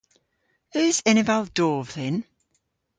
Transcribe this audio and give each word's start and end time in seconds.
Eus 0.81 0.97
eneval 1.09 1.45
dov 1.57 1.85
dhyn? 1.93 2.17